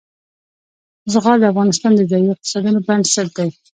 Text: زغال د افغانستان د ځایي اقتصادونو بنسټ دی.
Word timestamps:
زغال 1.13 1.37
د 1.41 1.45
افغانستان 1.53 1.91
د 1.95 2.01
ځایي 2.11 2.27
اقتصادونو 2.33 2.79
بنسټ 2.87 3.27
دی. 3.37 3.49